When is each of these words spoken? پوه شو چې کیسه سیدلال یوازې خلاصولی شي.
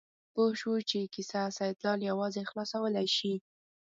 پوه 0.33 0.51
شو 0.59 0.73
چې 0.89 0.99
کیسه 1.13 1.41
سیدلال 1.57 1.99
یوازې 2.09 2.41
خلاصولی 2.49 3.07
شي. 3.17 3.33